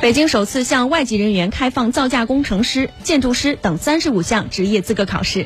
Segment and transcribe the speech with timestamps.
[0.00, 5.44] 北京首次向外籍人员开放造价工程师建筑师等三十五项职业资格考试。